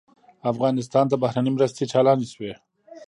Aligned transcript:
افغانستان 0.51 1.05
ته 1.11 1.15
بهرنۍ 1.23 1.51
مرستې 1.57 1.83
چالانې 1.91 2.27
شوې. 2.33 2.53